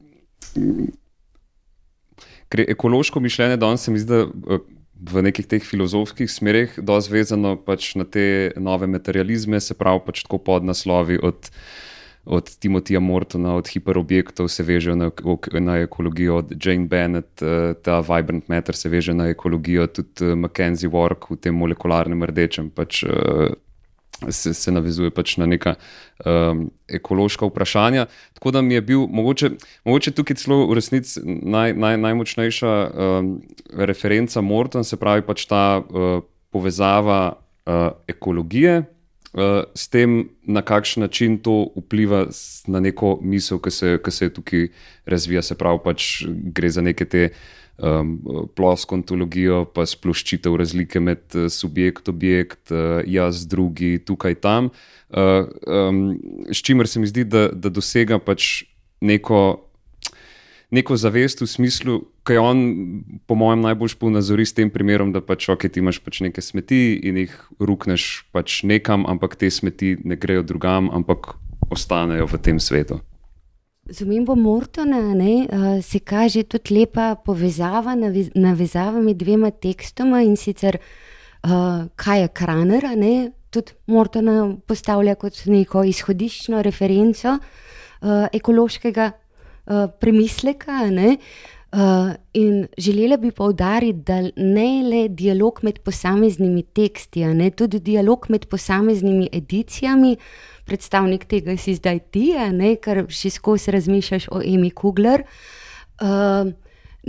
[2.51, 4.61] Ker ekološko mišljenje danes, se mi zdi, da uh,
[5.01, 10.27] v nekih teh filozofskih smerih, dosti vezano pač na te nove materializme, se pravi, pač
[10.27, 11.49] tako pod naslovi od,
[12.25, 15.11] od Timotija Mortona, od hiperobjektov, se vežejo na,
[15.61, 20.35] na ekologijo, od Jane Bennett, eh, ta Vibrant Matter se veže na ekologijo, tudi eh,
[20.35, 22.71] Mackenzie Work v tem molekularnem rdečem.
[22.71, 23.55] Pač, eh,
[24.29, 25.75] se, se navezuje pač na neka
[26.25, 28.07] um, ekološka vprašanja.
[28.37, 29.51] Tako da mi je bil mogoče,
[29.85, 33.31] mogoče tukaj celo v resnici naj, naj, najmočnejša um,
[33.73, 36.21] referenca Morton, se pravi pač ta uh,
[36.53, 38.83] povezava uh, ekologije.
[39.31, 42.25] Uh, s tem, na kakšen način to vpliva
[42.67, 44.69] na neko misel, ki se, ki se tukaj
[45.07, 47.29] razvija, se pravi, pač gre za neke te
[47.79, 48.17] um,
[48.59, 54.73] plosko ontologijo, pa sploščitev razlike med uh, subjekt, objekt, uh, jaz, drugi, tukaj, tam.
[55.11, 56.05] Uh, um,
[56.51, 58.65] s čimer se mi zdi, da, da dosega pač
[59.01, 59.70] neko.
[60.71, 62.59] Neko zavest v smislu, ki je on,
[63.27, 66.95] po mojem, najbolj ponazori s tem primerom, da pač, okay, ti imaš pač neke smeti
[67.11, 71.35] in jih rukneš pač nekam, ampak te smeti ne grejo drugam, ampak
[71.75, 73.01] ostanejo v tem svetu.
[73.91, 77.97] Z omembo Mortona ne, uh, se kaže tudi lepa povezava,
[78.39, 85.43] navezava med dvema tekstoma in sicer uh, kaj je Kraner, ne, tudi Mortona postavlja kot
[85.51, 89.11] neko izhodiščno referenco uh, ekološkega
[89.71, 90.85] uh, premisleka.
[90.91, 91.17] Ne,
[91.73, 98.27] uh, in želela bi poudariti, da ne le dialog med posameznimi teksti, ne tudi dialog
[98.29, 100.17] med posameznimi edicijami
[100.71, 105.25] predstavnik tega si zdaj ti, ne, ker še skozi razmišljaš o Emi Kugler.
[106.01, 106.53] Uh,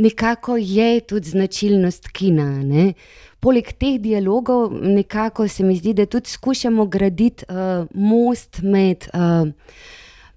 [0.02, 2.48] nekako je tudi značilnost kina.
[2.66, 2.94] Ne.
[3.42, 9.50] Poleg teh dialogov, nekako se mi zdi, da tudi skušamo graditi uh, most med uh,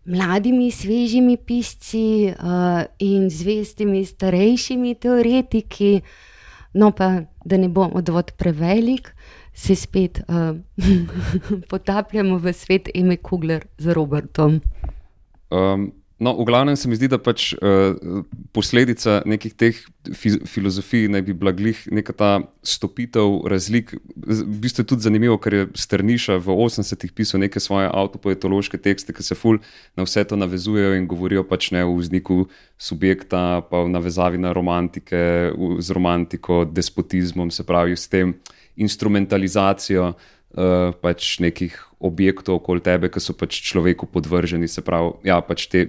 [0.04, 6.00] mladimi, svežimi pisci uh, in zvestimi, starejšimi teoretiki.
[6.74, 9.14] No, pa da ne bom odvod prevelik,
[9.54, 10.56] se spet uh,
[11.70, 14.60] potapljamo v svet Eme Kugler z Robertom.
[15.50, 18.22] Um, no, v glavnem se mi zdi, da pač uh,
[18.54, 19.78] posledica nekih teh
[20.14, 22.30] fi filozofij naj bi bila glih neka ta
[22.62, 23.96] stopitev razlik.
[24.14, 29.16] V bistvu je tudi zanimivo, ker je Strniša v 80-ih pisal neke svoje avtopoetološke tekste,
[29.16, 29.58] ki se ful
[29.98, 32.46] na vse to navezujejo in govorijo pač ne o vzniku
[32.78, 38.36] subjekta, pa v navezavi na romantike, z romantiko, despotizmom, se pravi s tem
[38.76, 41.74] instrumentalizacijo uh, pač nekih
[42.04, 44.68] objektov okoli tebe, ki so pač človeku podvrženi.
[44.68, 45.88] Se pravi, ja, pač te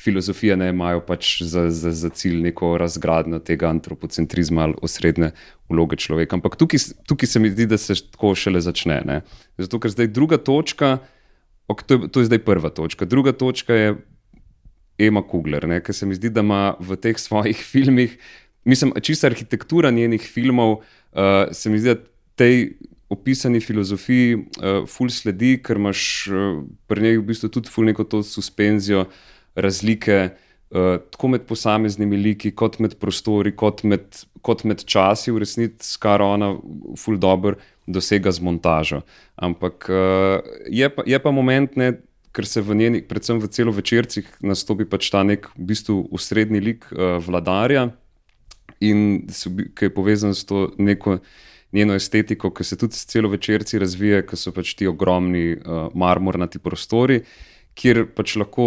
[0.00, 5.30] filozofije ne imajo pač za, za, za cilj neko razgradnjo tega antropocentrizma ali osrednje
[5.68, 6.36] vloge človeka.
[6.36, 9.00] Ampak tukaj, tukaj se mi zdi, da se tako šele začne.
[9.06, 9.20] Ne?
[9.58, 10.98] Zato, ker zdaj druga točka,
[11.68, 13.04] ok, to, je, to je zdaj prva točka.
[13.04, 13.98] Druga točka je.
[15.00, 18.18] Ema Kugler, ki se mi zdi, da ima v teh svojih filmih,
[18.68, 20.82] mislim, čisto arhitektura njenih filmov, uh,
[21.12, 22.00] uh, se mi zdi, da
[22.34, 22.72] tej
[23.08, 24.42] opisani filozofiji uh,
[24.88, 29.06] ful sledi, ker imaš uh, pri njej v bistvu tudi ful neko to suspenzijo
[29.54, 30.30] razlike.
[30.70, 34.04] Uh, tako med posameznimi liki, kot med prostori, kot med,
[34.46, 36.52] kot med časi, v resnici, kar ona,
[36.94, 37.56] ful dobro,
[37.90, 39.00] dosega z montažo.
[39.34, 40.38] Ampak uh,
[40.70, 41.90] je, pa, je pa moment, ne,
[42.30, 46.62] ker se v njeni, predvsem v celo večercih, nastopi pač ta nek v bistvu usrednji
[46.62, 47.88] lik uh, vladarja,
[48.80, 49.26] in
[49.76, 51.18] ki je povezan s to neko
[51.72, 56.58] njeno estetiko, ki se tudi celo večerci razvija, ki so pač ti ogromni uh, marmornati
[56.62, 57.20] prostori,
[57.74, 58.66] kjer pač lahko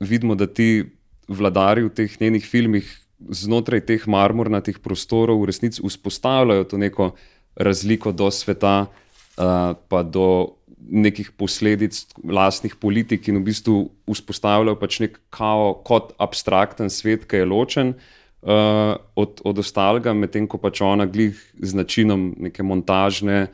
[0.00, 0.84] vidimo, da ti
[1.28, 2.88] vladari v teh njenih filmih
[3.28, 7.10] znotraj teh marmornatih prostorov v resnici vzpostavljajo to neko
[7.54, 13.76] razliko do sveta, uh, pa do nekih posledic lastnih politik in v bistvu
[14.08, 20.48] vzpostavljajo pač nek kao kot abstrakten svet, ki je ločen uh, od, od ostalega, medtem
[20.48, 23.50] ko pač ona glih z načinom neke montažne,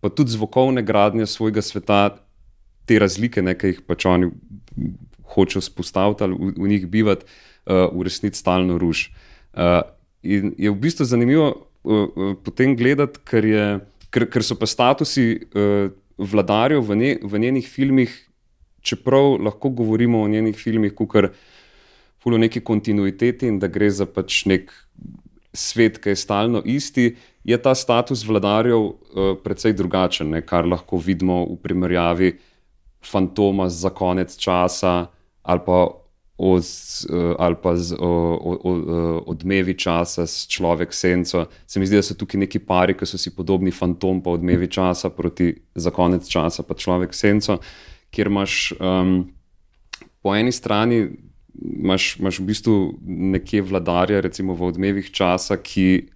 [0.00, 2.16] pa tudi zvokovne gradnje svojega sveta,
[2.88, 4.32] te razlike, ki jih pač oni
[5.34, 7.26] hočejo spostaviti ali v, v njih bivati,
[7.66, 9.12] uh, v resnici stalno ruši.
[9.52, 9.80] Uh,
[10.22, 13.66] in je v bistvu zanimivo uh, uh, potem gledati, ker, je,
[14.10, 18.12] ker, ker so pa statusi uh, vladarjev v, ne, v njenih filmih,
[18.82, 21.32] čeprav lahko govorimo o njenih filmih, kot
[22.22, 24.70] v neki kontinuiteti in da gre za pač nek
[25.52, 31.00] svet, ki je stalno isti, je ta status vladarjev uh, precej drugačen, ne, kar lahko
[31.02, 32.32] vidimo v primerjavi
[33.02, 35.10] fantoma za konec časa
[35.42, 35.80] ali pa,
[36.38, 38.82] od, uh, ali pa z, uh, od, od,
[39.26, 41.46] odmevi časa s človek senco.
[41.66, 44.70] Se mi zdi, da so tukaj neki pari, ki so si podobni fantom, pa odmevi
[44.70, 47.58] časa proti za konec časa, pa človek senco,
[48.10, 49.32] kjer imaš um,
[50.22, 51.06] po eni strani
[51.60, 52.76] imaš, imaš v bistvu
[53.06, 56.08] nekje vladarja, recimo v odmevih časa, ki,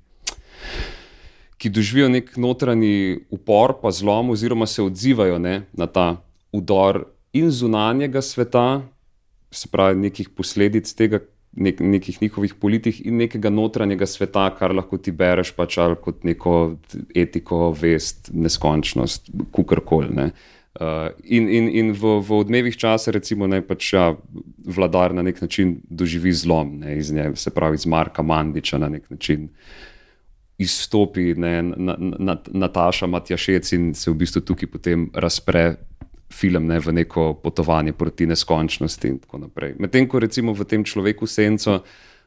[1.59, 6.17] ki doživijo nek notranji upor, pa zlom, oziroma se odzivajo ne, na ta
[6.53, 7.05] udor
[7.37, 8.83] in zunanjega sveta,
[9.51, 11.23] se pravi, nekih posledic tega.
[11.57, 16.27] Nek, nekih njihovih politik in nekega notranjega sveta, kar lahko ti bereš, pač ali kot
[16.29, 16.57] neko
[17.17, 20.11] etiko, vest, neskončnost, kukorkoli.
[20.19, 20.27] Ne.
[20.77, 24.11] Uh, in in, in v, v odmevih časa, recimo, naj pač ja,
[24.69, 28.93] vladar na nek način doživi zlom, ne, iz nje, se pravi, iz Marka Mandiča na
[28.93, 29.49] nek način
[30.59, 35.77] izstopi ne, na, na, Nataša Matjašec in se v bistvu tukaj potem razpre
[36.33, 39.77] film ne, v neko potovanje proti neskončnosti in tako naprej.
[39.79, 41.83] Medtem ko recimo v tem človeku senco.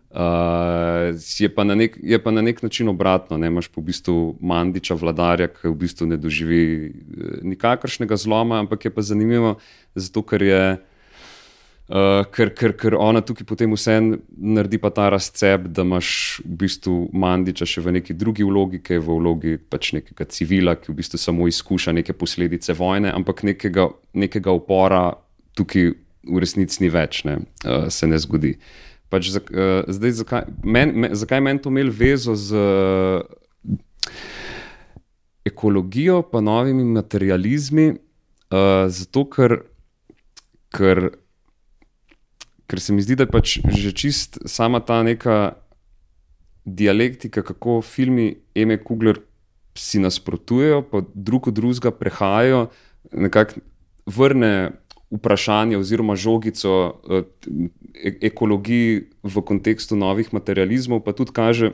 [0.09, 3.37] Uh, je, pa nek, je pa na nek način obratno.
[3.37, 3.47] Ne?
[3.47, 8.89] Imáš po v bistvu Mandiča, vladarja, ki v bistvu ne doživi eh, nikakršnega zloma, ampak
[8.89, 9.59] je pa zanimivo,
[9.93, 10.63] zato ker je.
[11.89, 16.09] Uh, ker, ker, ker ona tukaj potem vseeno naredi pa ta razcep, da imaš
[16.43, 20.75] v bistvu Mandiča še v neki drugi vlogi, ki je v vlogi pač nekega civila,
[20.77, 25.15] ki v bistvu samo izkuša neke posledice vojne, ampak nekega, nekega upora
[25.57, 25.89] tukaj
[26.29, 28.51] v resnici ni več, ne, uh, se ne zgodi.
[29.09, 33.25] Pač, uh, zdaj, zakaj meni men, men to imelo vezo z uh,
[35.49, 37.87] ekologijo, pa novimi materializmi?
[38.53, 39.57] Uh, zato, ker,
[40.69, 41.09] ker,
[42.69, 45.57] ker se mi zdi, da je pač že čist sama ta neka
[46.65, 49.23] dialektika, kako filmi Eme Kugler
[49.73, 52.67] si nasprotujejo, pa drug od drugega prehajajo,
[53.11, 53.63] nekako
[54.05, 54.71] vrne
[55.09, 56.73] vprašanje oziroma žogico
[57.09, 57.23] uh,
[58.21, 61.73] ekologiji v kontekstu novih materializmov, pa tudi kaže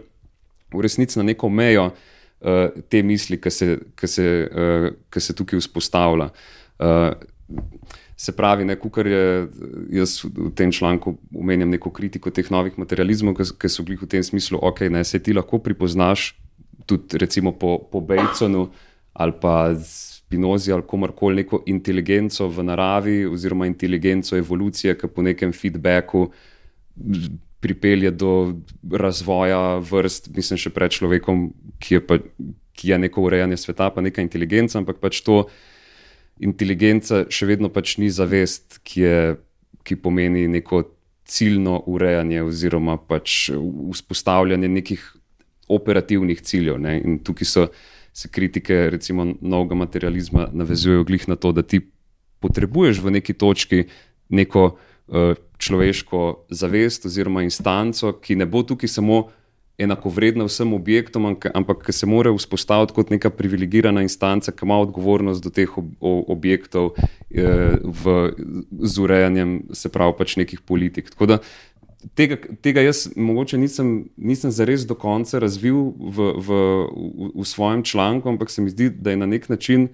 [0.72, 3.68] v resnici na neko mejo uh, te misli, ki se,
[4.08, 6.32] se, uh, se tukaj vzpostavlja.
[8.18, 9.48] Se pravi, ne, kar je
[9.92, 14.24] jaz v tem članku omenjam neko kritiko teh novih materializmov, ki so bili v tem
[14.24, 16.34] smislu, da okay, se ti lahko pripoznaš
[16.86, 18.70] tudi recimo po, po Bejconu
[19.14, 25.54] ali pa Spinozi ali komorkoli neko inteligenco v naravi, oziroma inteligenco evolucije, ki po nekem
[25.54, 26.30] feedbacku
[27.60, 28.56] pripelje do
[28.92, 31.48] razvoja vrst, mislim, še pred človekom,
[31.80, 32.18] ki je, pa,
[32.76, 35.46] ki je neko urejanje sveta, pa neka inteligenca, ampak pač to
[36.44, 39.20] inteligenca še vedno pač ni zavest, ki, je,
[39.88, 40.84] ki pomeni neko
[41.26, 43.50] ciljno urejanje oziroma pač
[43.96, 45.06] vzpostavljanje nekih
[45.72, 46.78] operativnih ciljev.
[46.82, 47.00] Ne?
[47.02, 47.68] In tukaj so
[48.16, 51.82] se kritike, recimo, novega materializma navezujejo glih na to, da ti
[52.40, 53.82] potrebuješ v neki točki
[54.30, 59.26] neko uh, človeško zavest oziroma instanco, ki ne bo tukaj samo
[59.78, 65.44] enako vredna vsem objektom, ampak se mora vzpostaviti kot neka privilegirana instanca, ki ima odgovornost
[65.44, 67.00] do teh ob, objektov uh,
[67.84, 68.18] v,
[68.82, 71.12] z urejanjem, se pravi, pač nekih politik.
[71.12, 71.40] Tako da
[72.16, 76.62] tega, tega jaz mogoče nisem, nisem zares do konca razvil v, v,
[76.96, 79.90] v, v svojem članku, ampak se mi zdi, da je na nek način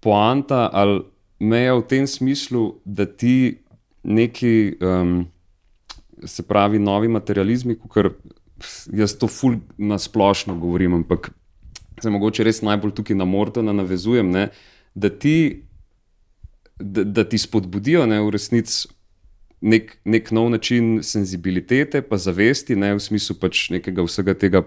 [0.00, 1.02] poanta ali
[1.38, 3.58] meja v tem smislu, da ti
[4.02, 5.26] neki, um,
[6.24, 8.14] se pravi, novi materializmi, ker
[8.92, 11.30] jaz to ful na splošno govorim, ampak
[12.02, 14.48] se mogoče res najbolj tukaj na Mortona navezujem, ne,
[14.94, 15.62] da ti.
[16.76, 18.88] Da, da ti spodbudijo ne, v resnici
[19.64, 24.60] nek, nek nov način senzibilitete, pa zavesti, ne v smislu pač nekega vsega tega,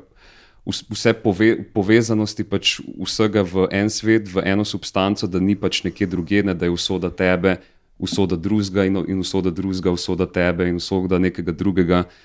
[0.65, 6.09] vse pove, povezanosti pač vsega v en svet, v eno substanco, da ni pač nekje
[6.09, 7.59] druge, ne, da je usoda tebe,
[8.01, 12.17] usoda drugega in, in usoda drugega, usoda tebe in usoda nekega drugega uh,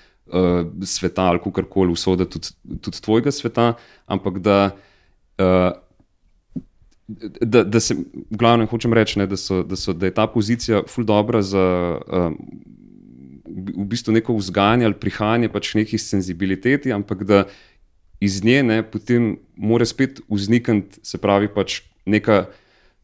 [0.85, 2.47] sveta ali karkoli, usoda tudi,
[2.81, 3.73] tudi tvojega sveta,
[4.05, 4.75] ampak da.
[5.37, 5.71] Uh,
[7.41, 10.23] Da, da se, v glavnem, hočem reči, ne, da, so, da, so, da je ta
[10.25, 11.61] pozicija ful dobro za
[12.01, 12.33] um,
[13.45, 17.43] v bistvu neko vzgajanje ali prihajanje pač nekih senzibiliteti, ampak da
[18.19, 22.47] iz nje ne, potem mora spet vznikniti, se pravi, pač neka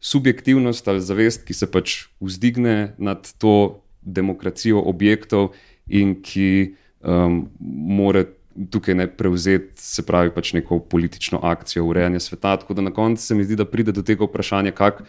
[0.02, 5.52] subjektivnost ali zavest, ki se pač vzdigne nad to demokracijo objektov
[5.86, 8.24] in ki um, more
[8.70, 12.56] tukaj ne prevzeti, se pravi, pač neko politično akcijo urejanja sveta.
[12.60, 15.02] Tako da na koncu se mi zdi, da pride do tega vprašanja, kak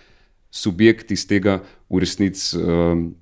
[0.54, 3.14] subjekt iz tega v resnici, um,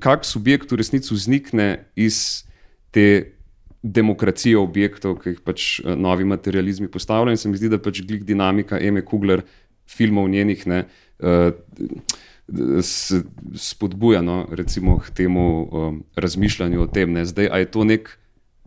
[0.00, 2.44] kak subjekt v resnici vznikne iz
[2.92, 3.32] te
[3.82, 7.34] demokracije objektov, ki jih pač eh, novi materializmi postavljajo.
[7.34, 9.42] In se mi zdi, da pač glik dinamika Eme Kugler,
[9.90, 10.84] filmov njenih, ne.
[11.22, 11.50] Uh,
[13.56, 14.46] Spodbuja no,
[15.06, 18.18] k temu um, razmišljanju o tem, da je to nek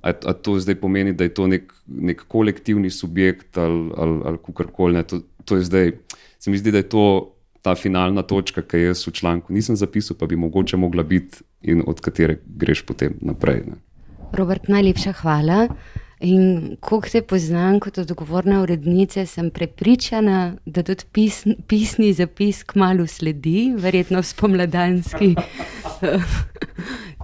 [0.05, 5.03] ali to zdaj pomeni, da je to nek, nek kolektivni subjekt ali, ali, ali karkoli.
[5.03, 5.91] To, to je zdaj,
[6.39, 10.17] se mi zdi, da je to ta finalna točka, ki jaz v članku nisem zapisal,
[10.19, 13.63] pa bi mogoče mogla biti in od katere greš potem naprej.
[13.65, 13.79] Ne.
[14.37, 15.67] Robert, najlepša hvala.
[16.23, 23.07] In ko te poznam kot odgovorna urednica, sem prepričana, da tudi pis, pisni zapis kmalo
[23.07, 25.33] sledi, verjetno spomladanski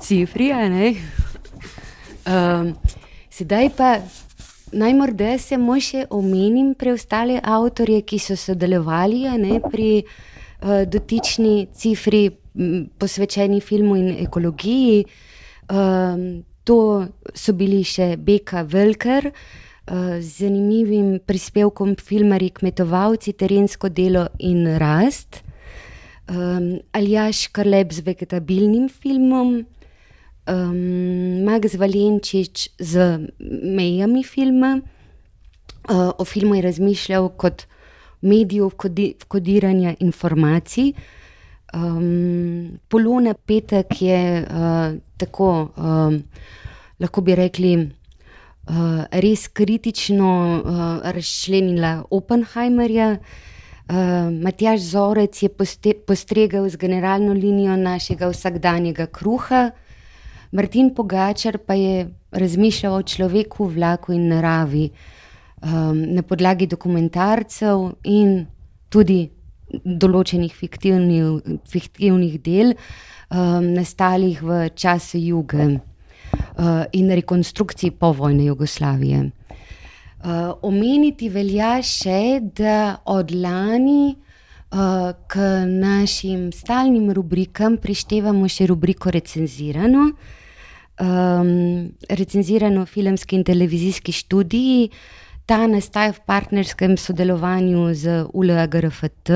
[0.04, 0.52] cifri.
[2.28, 2.76] Um,
[3.32, 3.94] sedaj pa
[4.76, 12.26] naj morda samo še omenim preostale avtorje, ki so sodelovali ne, pri uh, dotični cifri,
[12.60, 15.06] m, posvečeni filmu in ekologiji.
[15.72, 19.32] Um, to so bili še Beka Velker.
[19.92, 25.42] Z zanimivim prispevkom filmari Kmetovalci, terensko delo in rast,
[26.32, 29.66] um, Aljaš Karleb z vegetabilnim filmom,
[30.48, 34.80] um, Max Valenčič z mejami filma.
[35.90, 37.66] Uh, o filmu je razmišljal kot
[38.22, 38.72] mediju
[39.28, 40.94] kodiranja informacij.
[41.74, 46.18] Um, Polona Petek je uh, tako, um,
[47.00, 50.82] lahko bi rekli, uh, res kritično uh,
[51.16, 53.18] razčlenila Oppenheimerja.
[53.92, 53.96] Uh,
[54.44, 55.50] Matjaš Zorec je
[56.08, 59.72] postregel z generalno linijo našega vsakdanjega kruha,
[60.52, 64.90] Martin Pogačar pa je razmišljal o človeku, vlaku in naravi
[65.64, 68.46] um, na podlagi dokumentarcev in
[68.90, 69.30] tudi
[69.84, 72.74] določenih fiktivnih, fiktivnih del,
[73.30, 79.30] um, nastalih v času juge uh, in rekonstrukciji povojne Jugoslavije.
[80.22, 89.10] Uh, omeniti velja še, da od lani uh, k našim stalnim rubrikam prištevamo še rubriko
[89.14, 90.12] Recenzirano
[91.02, 94.90] um, recenzirano filmski in televizijski študiji.
[95.52, 99.30] Ta nastaja v partnerskem sodelovanju z ULAGRFT.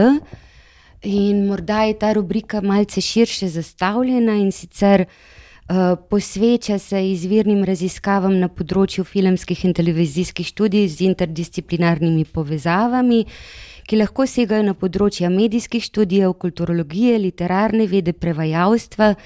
[1.04, 8.40] In morda je ta rubrika malce širše zastavljena in sicer uh, posveča se izvirnim raziskavam
[8.40, 13.26] na področju filmskih in televizijskih študij z interdisciplinarnimi povezavami,
[13.84, 19.18] ki lahko segajo na področja medijskih študijev, kulturologije, literarne vede, prevajalstva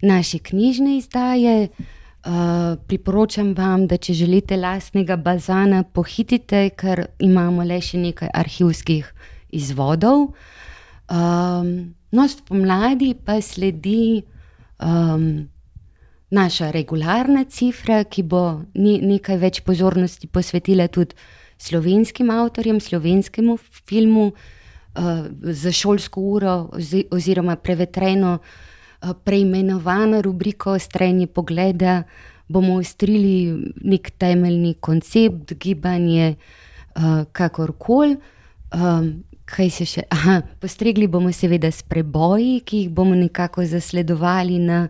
[0.02, 1.68] naše knjižne izdaje.
[2.26, 2.32] Uh,
[2.88, 9.14] priporočam vam, da če želite lastnega bazana, pohitite, ker imamo le še nekaj arhivskih
[9.50, 10.28] izvodov.
[11.10, 14.24] Um, no, spomladi pa sledi
[14.84, 15.48] um,
[16.32, 21.16] naša regularna cifra, ki bo ne, nekaj več pozornosti posvetila tudi
[21.62, 23.58] slovenskim avtorjem, slovenskemu
[23.88, 26.56] filmu uh, za šolsko uro,
[27.12, 32.04] oziroma prevetreno, uh, preimenovano rubriko Strenje pogleda.
[32.52, 36.36] Bomo ustrili nek temeljni koncept, gibanje,
[36.96, 38.18] uh, kakorkoli.
[38.72, 40.04] Um, kaj se še?
[40.14, 44.86] Aha, postregli bomo seveda s preboji, ki jih bomo nekako zasledovali na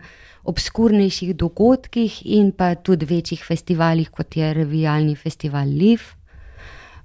[0.48, 6.02] obskurnejših dogodkih in pa tudi večjih festivalih, kot je Revijalni festival Liv.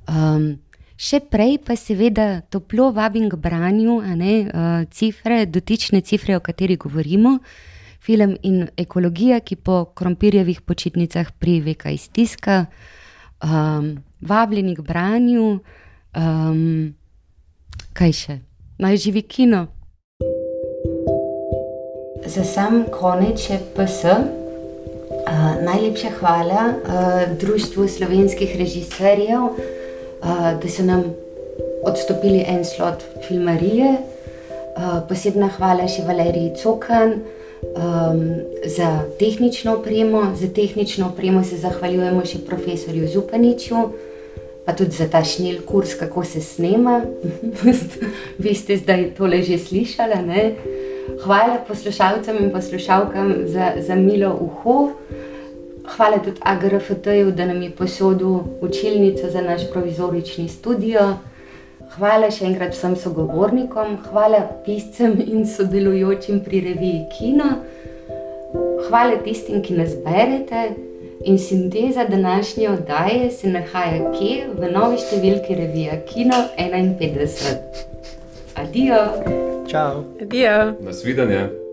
[0.10, 0.55] Um,
[0.97, 6.80] še prej pa seveda toplo vabim k branju ne, uh, cifre, dotične cifre, o kateri
[6.82, 7.38] govorimo.
[8.01, 12.66] Film in ekologija, ki po krompirjevih počitnicah pri Veka iztiska,
[13.43, 15.49] um, vabljeni k branju.
[16.18, 16.95] Um,
[17.98, 18.39] kaj še,
[18.78, 19.66] naj živi kino.
[22.28, 24.04] Za sam konec je PS.
[24.04, 24.38] Uh,
[25.28, 31.04] Uh, najlepša hvala uh, Društvu slovenskih režiserjev, uh, da so nam
[31.84, 33.91] odstopili en slot filmarije.
[33.91, 38.22] Uh, posebna hvala še Valeriji Cokan um,
[38.64, 40.32] za tehnično opremo.
[40.39, 43.84] Za tehnično opremo se zahvaljujemo še profesorju Zupaniču,
[44.68, 47.01] pa tudi za ta šnil kurs, kako se snema.
[48.43, 50.20] Vi ste zdaj tole že slišali.
[50.28, 50.41] Ne?
[51.24, 54.91] Hvala poslušalcem in poslušalkam za, za milo uho.
[55.95, 61.15] Hvala tudi AGRFT-ju, da nam je posodil učilnico za naš provizorični studio.
[61.95, 67.47] Hvala še enkrat vsem sogovornikom, hvala piscem in sodelujočim pri reviji Kino.
[68.89, 70.68] Hvala tistim, ki nas berete.
[71.26, 77.55] In sinteza današnje oddaje se nahaja kje v novi številki revije Kino 51.
[78.55, 79.01] Adijo!
[79.68, 80.03] Čau!
[80.22, 80.74] Adijo!
[80.82, 81.66] Nasvidenje!